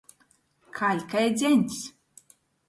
[0.79, 1.79] Kaļ kai dzeņs.